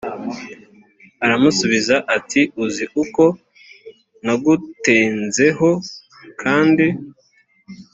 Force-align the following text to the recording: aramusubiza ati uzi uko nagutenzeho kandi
aramusubiza 1.25 1.95
ati 2.17 2.41
uzi 2.63 2.85
uko 3.03 3.23
nagutenzeho 4.23 5.69
kandi 6.41 6.87